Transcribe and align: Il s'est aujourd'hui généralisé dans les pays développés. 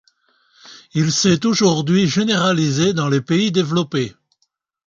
Il 0.95 1.11
s'est 1.11 1.45
aujourd'hui 1.45 2.07
généralisé 2.07 2.91
dans 2.93 3.07
les 3.07 3.21
pays 3.21 3.51
développés. 3.51 4.15